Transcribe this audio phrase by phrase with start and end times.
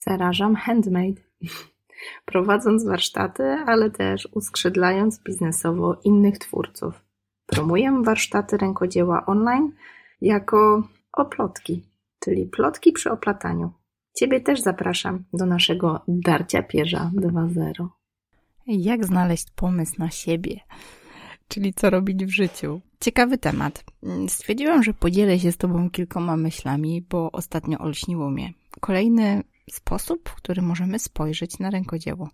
[0.00, 1.20] Zarażam handmade.
[2.24, 7.04] Prowadząc warsztaty, ale też uskrzydlając biznesowo innych twórców.
[7.46, 9.72] Promuję warsztaty rękodzieła online
[10.20, 10.82] jako
[11.12, 11.82] oplotki,
[12.20, 13.72] czyli plotki przy oplataniu.
[14.14, 17.86] Ciebie też zapraszam do naszego Darcia Pierza 2.0.
[18.66, 20.60] Jak znaleźć pomysł na siebie?
[21.48, 22.80] Czyli co robić w życiu?
[23.00, 23.84] Ciekawy temat.
[24.28, 28.52] Stwierdziłam, że podzielę się z Tobą kilkoma myślami, bo ostatnio olśniło mnie.
[28.80, 29.42] Kolejny
[29.74, 32.30] sposób, w który możemy spojrzeć na rękodzieło.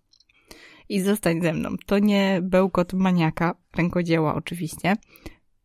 [0.88, 1.70] I zostań ze mną.
[1.87, 4.97] To nie bełkot maniaka, rękodzieła oczywiście,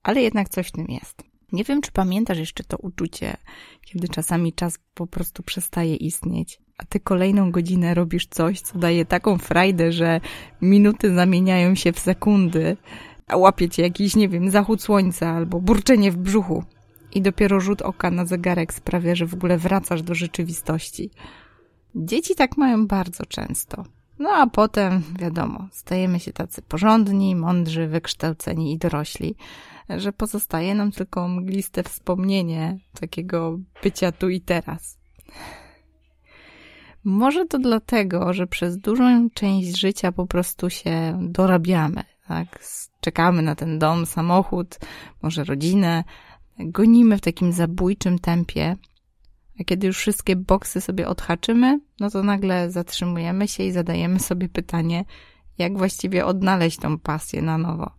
[0.03, 1.23] ale jednak coś w tym jest.
[1.51, 3.37] Nie wiem, czy pamiętasz jeszcze to uczucie,
[3.81, 9.05] kiedy czasami czas po prostu przestaje istnieć, a ty kolejną godzinę robisz coś, co daje
[9.05, 10.21] taką frajdę, że
[10.61, 12.77] minuty zamieniają się w sekundy,
[13.27, 16.63] a łapie cię jakiś, nie wiem, zachód słońca albo burczenie w brzuchu.
[17.13, 21.09] I dopiero rzut oka na zegarek sprawia, że w ogóle wracasz do rzeczywistości.
[21.95, 23.83] Dzieci tak mają bardzo często.
[24.19, 29.35] No a potem, wiadomo, stajemy się tacy porządni, mądrzy, wykształceni i dorośli,
[29.89, 34.97] że pozostaje nam tylko mgliste wspomnienie takiego bycia tu i teraz.
[37.03, 42.59] Może to dlatego, że przez dużą część życia po prostu się dorabiamy, tak?
[42.99, 44.79] Czekamy na ten dom, samochód,
[45.21, 46.03] może rodzinę,
[46.59, 48.75] gonimy w takim zabójczym tempie,
[49.61, 54.49] a kiedy już wszystkie boksy sobie odhaczymy, no to nagle zatrzymujemy się i zadajemy sobie
[54.49, 55.05] pytanie,
[55.57, 57.91] jak właściwie odnaleźć tą pasję na nowo.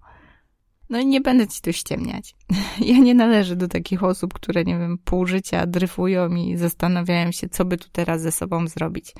[0.91, 2.37] No i nie będę ci tu ściemniać.
[2.91, 7.49] Ja nie należę do takich osób, które, nie wiem, pół życia dryfują i zastanawiają się,
[7.49, 9.15] co by tu teraz ze sobą zrobić.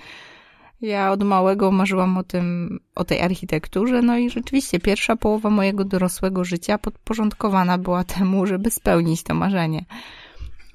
[0.81, 5.85] Ja od małego marzyłam o tym, o tej architekturze, no i rzeczywiście pierwsza połowa mojego
[5.85, 9.85] dorosłego życia podporządkowana była temu, żeby spełnić to marzenie.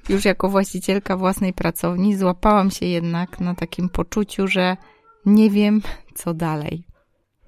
[0.08, 4.76] Już jako właścicielka własnej pracowni złapałam się jednak na takim poczuciu, że
[5.26, 5.82] nie wiem,
[6.14, 6.84] co dalej.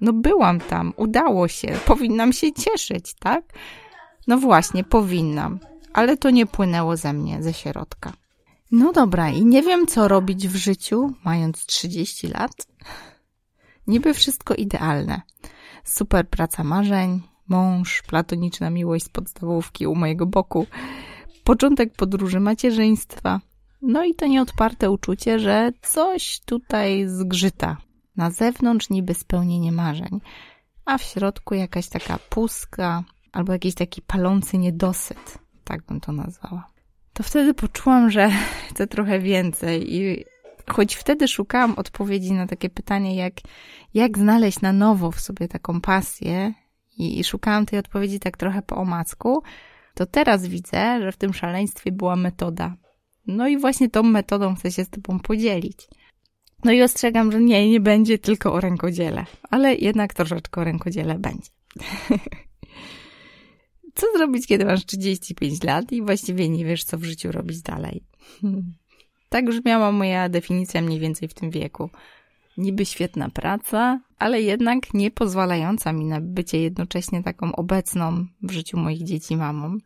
[0.01, 3.43] No byłam tam, udało się, powinnam się cieszyć, tak?
[4.27, 5.59] No właśnie, powinnam,
[5.93, 8.13] ale to nie płynęło ze mnie, ze środka.
[8.71, 12.67] No dobra, i nie wiem, co robić w życiu, mając 30 lat.
[13.87, 15.21] Niby wszystko idealne.
[15.83, 20.67] Super praca marzeń, mąż, platoniczna miłość z podstawówki u mojego boku,
[21.43, 23.41] początek podróży macierzyństwa.
[23.81, 27.77] No i to nieodparte uczucie, że coś tutaj zgrzyta.
[28.15, 30.21] Na zewnątrz niby spełnienie marzeń,
[30.85, 36.67] a w środku jakaś taka pustka albo jakiś taki palący niedosyt, tak bym to nazwała.
[37.13, 38.31] To wtedy poczułam, że
[38.69, 40.25] chcę trochę więcej i
[40.69, 43.33] choć wtedy szukałam odpowiedzi na takie pytanie, jak,
[43.93, 46.53] jak znaleźć na nowo w sobie taką pasję
[46.97, 49.43] i, i szukałam tej odpowiedzi tak trochę po omacku,
[50.01, 52.75] to teraz widzę, że w tym szaleństwie była metoda.
[53.27, 55.87] No i właśnie tą metodą chcę się z Tobą podzielić.
[56.63, 61.19] No i ostrzegam, że nie, nie będzie tylko o rękodziele, ale jednak troszeczkę o rękodziele
[61.19, 61.49] będzie.
[63.95, 68.03] co zrobić, kiedy masz 35 lat i właściwie nie wiesz, co w życiu robić dalej?
[69.29, 71.89] Tak brzmiała moja definicja mniej więcej w tym wieku.
[72.57, 78.77] Niby świetna praca, ale jednak nie pozwalająca mi na bycie jednocześnie taką obecną w życiu
[78.77, 79.77] moich dzieci mamą.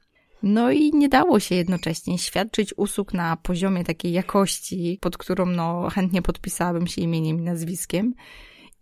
[0.47, 5.89] No i nie dało się jednocześnie świadczyć usług na poziomie takiej jakości, pod którą no
[5.89, 8.13] chętnie podpisałabym się imieniem i nazwiskiem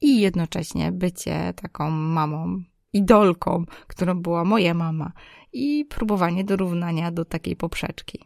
[0.01, 2.63] i jednocześnie bycie taką mamą,
[2.94, 5.12] idolką, którą była moja mama
[5.53, 8.19] i próbowanie dorównania do takiej poprzeczki.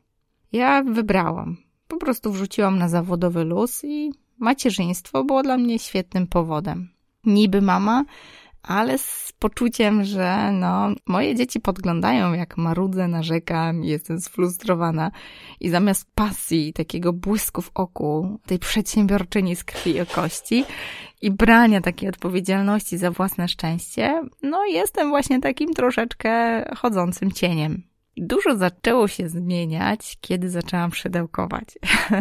[0.52, 1.58] Ja wybrałam.
[1.88, 6.90] Po prostu wrzuciłam na zawodowy luz i macierzyństwo było dla mnie świetnym powodem.
[7.26, 8.06] Niby mama,
[8.68, 15.12] ale z poczuciem, że no, moje dzieci podglądają, jak marudzę, narzekam, jestem sfrustrowana
[15.60, 20.66] i zamiast pasji, takiego błysku w oku, tej przedsiębiorczyni z krwi i kości
[21.22, 27.84] i brania takiej odpowiedzialności za własne szczęście, no jestem właśnie takim troszeczkę chodzącym cieniem.
[28.18, 31.68] Dużo zaczęło się zmieniać, kiedy zaczęłam szydełkować.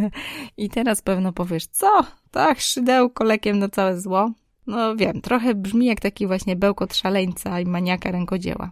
[0.57, 2.05] I teraz pewno powiesz, co?
[2.31, 4.31] Tak, szydełko lekiem na całe zło?
[4.67, 8.71] No wiem, trochę brzmi jak taki właśnie bełkot szaleńca i maniaka rękodzieła.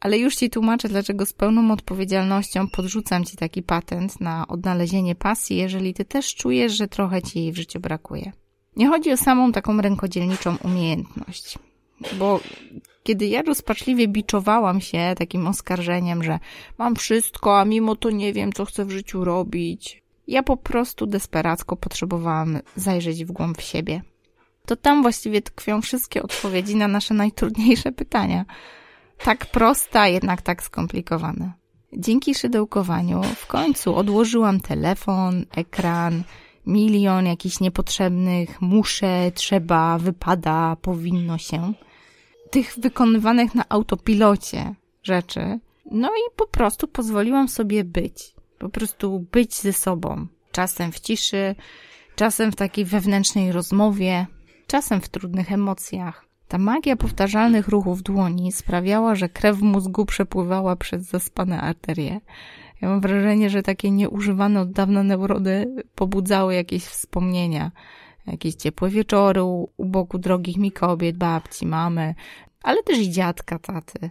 [0.00, 5.56] Ale już Ci tłumaczę, dlaczego z pełną odpowiedzialnością podrzucam Ci taki patent na odnalezienie pasji,
[5.56, 8.32] jeżeli Ty też czujesz, że trochę Ci jej w życiu brakuje.
[8.76, 11.58] Nie chodzi o samą taką rękodzielniczą umiejętność,
[12.18, 12.40] bo
[13.02, 16.38] kiedy ja rozpaczliwie biczowałam się takim oskarżeniem, że
[16.78, 21.06] mam wszystko, a mimo to nie wiem, co chcę w życiu robić, ja po prostu
[21.06, 24.02] desperacko potrzebowałam zajrzeć w głąb siebie
[24.66, 28.44] to tam właściwie tkwią wszystkie odpowiedzi na nasze najtrudniejsze pytania.
[29.24, 31.52] Tak prosta, jednak tak skomplikowane.
[31.92, 36.22] Dzięki szydełkowaniu w końcu odłożyłam telefon, ekran,
[36.66, 41.72] milion jakichś niepotrzebnych muszę, trzeba, wypada, powinno się.
[42.50, 45.58] Tych wykonywanych na autopilocie rzeczy.
[45.90, 48.34] No i po prostu pozwoliłam sobie być.
[48.58, 50.26] Po prostu być ze sobą.
[50.52, 51.54] Czasem w ciszy,
[52.16, 54.26] czasem w takiej wewnętrznej rozmowie,
[54.66, 56.24] czasem w trudnych emocjach.
[56.48, 62.20] Ta magia powtarzalnych ruchów dłoni sprawiała, że krew w mózgu przepływała przez zaspane arterie.
[62.80, 67.70] Ja mam wrażenie, że takie nieużywane od dawna neurody pobudzały jakieś wspomnienia.
[68.26, 72.14] Jakieś ciepłe wieczory u, u boku drogich mi kobiet, babci, mamy,
[72.62, 74.10] ale też i dziadka, taty.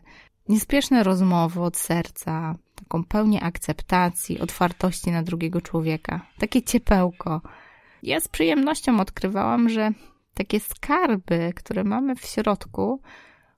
[0.50, 6.26] Niespieszne rozmowy od serca, taką pełnię akceptacji, otwartości na drugiego człowieka.
[6.40, 7.42] Takie ciepełko.
[8.04, 9.92] Ja z przyjemnością odkrywałam, że
[10.34, 13.02] takie skarby, które mamy w środku,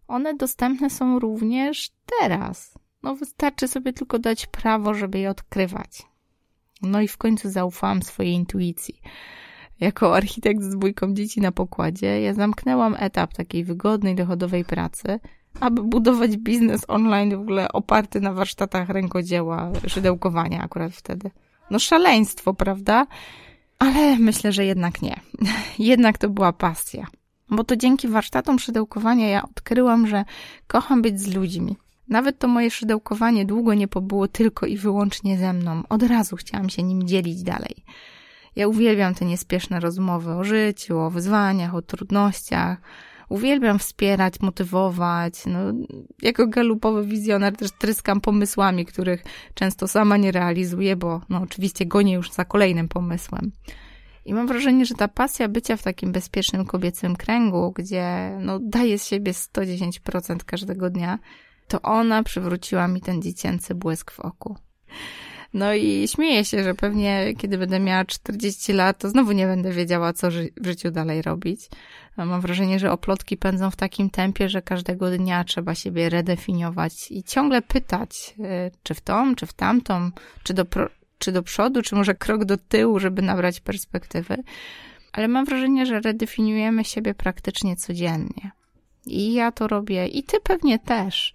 [0.07, 2.73] one dostępne są również teraz.
[3.03, 6.03] No wystarczy sobie tylko dać prawo, żeby je odkrywać.
[6.81, 9.01] No i w końcu zaufałam swojej intuicji.
[9.79, 15.19] Jako architekt z dwójką dzieci na pokładzie, ja zamknęłam etap takiej wygodnej, dochodowej pracy,
[15.59, 21.31] aby budować biznes online w ogóle oparty na warsztatach rękodzieła, szydełkowania akurat wtedy.
[21.71, 23.07] No szaleństwo, prawda?
[23.83, 25.19] Ale myślę, że jednak nie.
[25.79, 27.07] jednak to była pasja.
[27.49, 30.25] Bo to dzięki warsztatom szydełkowania ja odkryłam, że
[30.67, 31.77] kocham być z ludźmi.
[32.07, 35.83] Nawet to moje szydełkowanie długo nie pobyło tylko i wyłącznie ze mną.
[35.89, 37.83] Od razu chciałam się nim dzielić dalej.
[38.55, 42.77] Ja uwielbiam te niespieszne rozmowy o życiu, o wyzwaniach, o trudnościach.
[43.29, 45.33] Uwielbiam wspierać, motywować.
[45.45, 45.59] No,
[46.21, 49.23] jako galupowy wizjoner też tryskam pomysłami, których
[49.53, 53.51] często sama nie realizuję, bo no, oczywiście gonię już za kolejnym pomysłem.
[54.25, 58.99] I mam wrażenie, że ta pasja bycia w takim bezpiecznym kobiecym kręgu, gdzie no, daję
[58.99, 61.19] z siebie 110% każdego dnia,
[61.67, 64.55] to ona przywróciła mi ten dziecięcy błysk w oku.
[65.53, 69.71] No i śmieję się, że pewnie kiedy będę miała 40 lat, to znowu nie będę
[69.71, 71.69] wiedziała, co w życiu dalej robić.
[72.17, 77.23] Mam wrażenie, że oplotki pędzą w takim tempie, że każdego dnia trzeba siebie redefiniować i
[77.23, 80.11] ciągle pytać, y, czy w tą, czy w tamtą,
[80.43, 80.65] czy do,
[81.17, 84.35] czy do przodu, czy może krok do tyłu, żeby nabrać perspektywy.
[85.11, 88.51] Ale mam wrażenie, że redefiniujemy siebie praktycznie codziennie.
[89.05, 91.33] I ja to robię, i ty pewnie też.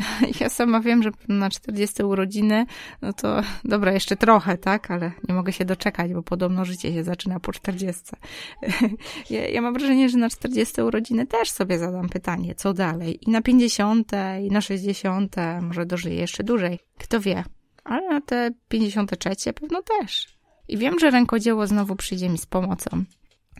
[0.40, 2.66] Ja sama wiem, że na 40 urodziny,
[3.02, 7.04] no to dobra, jeszcze trochę, tak, ale nie mogę się doczekać, bo podobno życie się
[7.04, 8.02] zaczyna po 40.
[9.30, 13.18] Ja, ja mam wrażenie, że na 40 urodziny też sobie zadam pytanie, co dalej?
[13.28, 14.12] I na 50,
[14.42, 16.78] i na 60, może dożyję jeszcze dłużej.
[16.98, 17.44] Kto wie?
[17.84, 20.38] Ale na te 53 pewno też.
[20.68, 23.04] I wiem, że rękodzieło znowu przyjdzie mi z pomocą.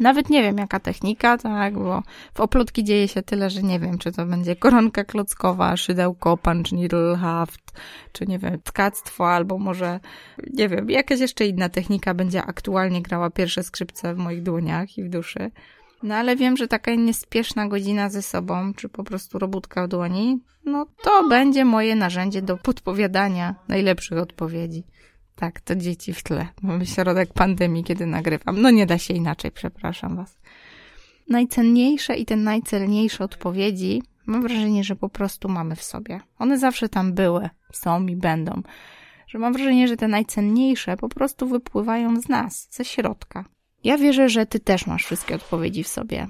[0.01, 2.03] Nawet nie wiem, jaka technika, tak, bo
[2.35, 6.73] w oplotki dzieje się tyle, że nie wiem, czy to będzie koronka klockowa, szydełko, punch
[6.73, 7.73] needle, haft,
[8.13, 10.01] czy nie wiem, tkactwo, albo może,
[10.53, 15.05] nie wiem, jakaś jeszcze inna technika będzie aktualnie grała pierwsze skrzypce w moich dłoniach i
[15.05, 15.51] w duszy.
[16.03, 20.41] No ale wiem, że taka niespieszna godzina ze sobą, czy po prostu robótka w dłoni,
[20.65, 24.85] no to będzie moje narzędzie do podpowiadania najlepszych odpowiedzi.
[25.39, 26.49] Tak, to dzieci w tle.
[26.63, 28.63] Mamy środek pandemii, kiedy nagrywam.
[28.63, 30.39] No nie da się inaczej, przepraszam was.
[31.29, 36.21] Najcenniejsze i te najcelniejsze odpowiedzi mam wrażenie, że po prostu mamy w sobie.
[36.39, 38.63] One zawsze tam były, są i będą.
[39.29, 43.45] Że mam wrażenie, że te najcenniejsze po prostu wypływają z nas, ze środka.
[43.85, 46.27] Ja wierzę, że ty też masz wszystkie odpowiedzi w sobie.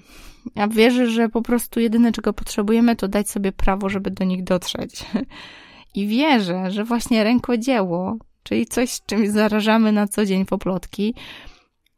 [0.54, 4.44] Ja wierzę, że po prostu jedyne, czego potrzebujemy, to dać sobie prawo, żeby do nich
[4.44, 5.04] dotrzeć.
[5.94, 11.14] I wierzę, że właśnie rękodzieło czyli coś, czym zarażamy na co dzień poplotki.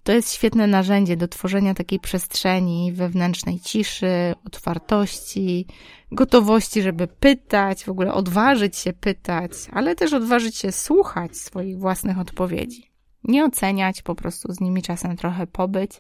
[0.02, 5.66] To jest świetne narzędzie do tworzenia takiej przestrzeni wewnętrznej ciszy, otwartości,
[6.12, 12.18] gotowości, żeby pytać, w ogóle odważyć się pytać, ale też odważyć się słuchać swoich własnych
[12.18, 12.90] odpowiedzi.
[13.25, 15.92] Nie oceniać, po prostu z nimi czasem trochę pobyć,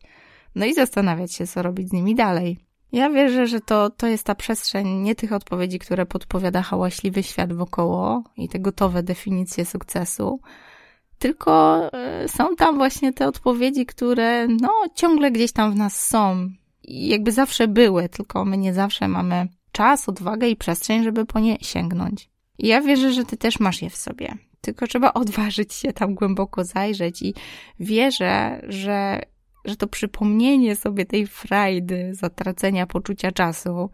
[0.54, 2.69] no i zastanawiać się, co robić z nimi dalej.
[2.92, 7.52] Ja wierzę, że to, to jest ta przestrzeń nie tych odpowiedzi, które podpowiada hałaśliwy świat
[7.52, 10.40] wokoło i te gotowe definicje sukcesu,
[11.18, 16.50] tylko e, są tam właśnie te odpowiedzi, które no ciągle gdzieś tam w nas są
[16.82, 21.40] i jakby zawsze były, tylko my nie zawsze mamy czas, odwagę i przestrzeń, żeby po
[21.40, 22.30] nie sięgnąć.
[22.58, 24.34] I ja wierzę, że ty też masz je w sobie.
[24.60, 27.34] Tylko trzeba odważyć się tam głęboko zajrzeć i
[27.80, 29.20] wierzę, że
[29.64, 33.90] że to przypomnienie sobie tej frajdy, zatracenia poczucia czasu,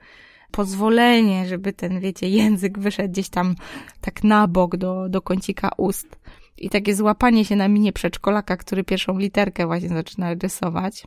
[0.50, 3.54] pozwolenie, żeby ten, wiecie, język wyszedł gdzieś tam
[4.00, 6.18] tak na bok do, do kącika ust
[6.58, 11.06] i takie złapanie się na minie przedszkolaka, który pierwszą literkę właśnie zaczyna rysować.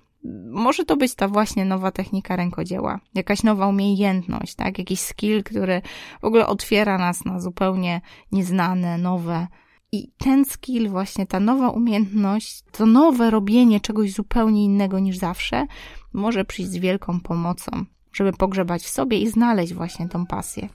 [0.49, 4.79] Może to być ta właśnie nowa technika rękodzieła, jakaś nowa umiejętność, tak?
[4.79, 5.81] Jakiś skill, który
[6.21, 8.01] w ogóle otwiera nas na zupełnie
[8.31, 9.47] nieznane, nowe,
[9.91, 15.65] I ten skill, właśnie ta nowa umiejętność, to nowe robienie czegoś zupełnie innego niż zawsze,
[16.13, 20.69] może przyjść z wielką pomocą, żeby pogrzebać w sobie i znaleźć właśnie tą pasję.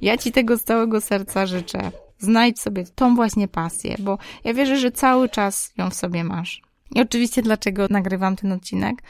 [0.00, 1.92] Ja Ci tego z całego serca życzę.
[2.18, 6.62] Znajdź sobie tą właśnie pasję, bo ja wierzę, że cały czas ją w sobie masz.
[6.94, 9.02] I oczywiście dlaczego nagrywam ten odcinek?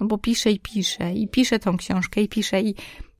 [0.00, 2.74] No bo piszę i piszę, i piszę tą książkę, i piszę, i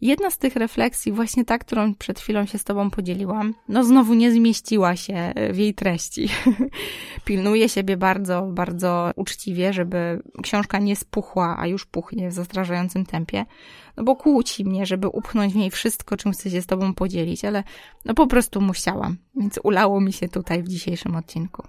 [0.04, 4.14] jedna z tych refleksji, właśnie ta, którą przed chwilą się z Tobą podzieliłam, no znowu
[4.14, 6.28] nie zmieściła się w jej treści.
[7.24, 13.44] Pilnuję siebie bardzo, bardzo uczciwie, żeby książka nie spuchła, a już puchnie w zastrażającym tempie,
[13.96, 17.44] no bo kłóci mnie, żeby upchnąć w niej wszystko, czym chcę się z Tobą podzielić,
[17.44, 17.64] ale
[18.04, 21.62] no po prostu musiałam, więc ulało mi się tutaj w dzisiejszym odcinku.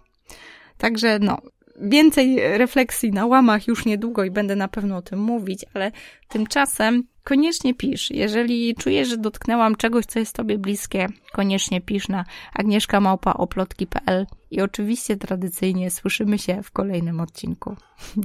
[0.78, 1.38] Także no,
[1.82, 5.92] więcej refleksji na łamach już niedługo i będę na pewno o tym mówić, ale
[6.28, 8.12] tymczasem koniecznie pisz.
[8.12, 15.18] Jeżeli czujesz, że dotknęłam czegoś, co jest Tobie bliskie, koniecznie pisz na agnieszkamałpaoplotki.pl i oczywiście
[15.18, 17.76] tradycyjnie słyszymy się w kolejnym odcinku.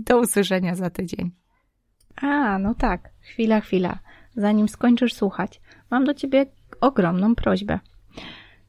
[0.06, 1.30] Do usłyszenia za tydzień.
[2.16, 3.98] A, no tak, chwila, chwila.
[4.36, 6.46] Zanim skończysz słuchać, mam do Ciebie
[6.80, 7.78] ogromną prośbę.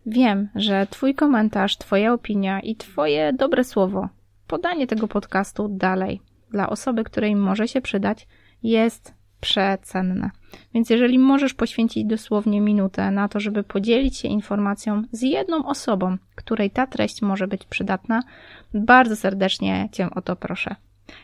[0.05, 4.09] Wiem, że Twój komentarz, Twoja opinia i Twoje dobre słowo
[4.47, 8.27] podanie tego podcastu dalej dla osoby, której może się przydać,
[8.63, 10.31] jest przecenne.
[10.73, 16.17] Więc jeżeli możesz poświęcić dosłownie minutę na to, żeby podzielić się informacją z jedną osobą,
[16.35, 18.23] której ta treść może być przydatna,
[18.73, 20.75] bardzo serdecznie Cię o to proszę.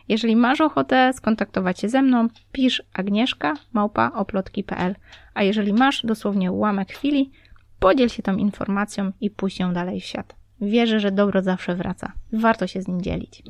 [0.07, 4.95] Jeżeli masz ochotę skontaktować się ze mną, pisz agnieszka małpa oplotki.pl,
[5.33, 7.31] a jeżeli masz dosłownie ułamek chwili,
[7.79, 10.35] podziel się tą informacją i puść ją dalej w świat.
[10.61, 12.11] Wierzę, że dobro zawsze wraca.
[12.33, 13.43] Warto się z nim dzielić.